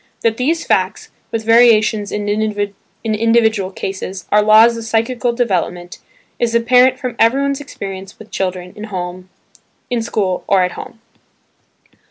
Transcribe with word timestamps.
That 0.21 0.37
these 0.37 0.65
facts 0.65 1.11
(with 1.31 1.45
variations 1.45 2.11
in 2.11 2.27
individual 2.27 3.69
cases) 3.69 4.25
are 4.31 4.41
laws 4.41 4.75
of 4.75 4.83
psychical 4.83 5.31
development 5.31 5.99
is 6.39 6.55
apparent 6.55 6.97
from 6.97 7.15
everyone's 7.19 7.61
experience 7.61 8.17
with 8.17 8.31
children 8.31 8.73
in 9.91 10.01
school 10.01 10.43
or 10.47 10.63
at 10.63 10.71
home. 10.71 10.99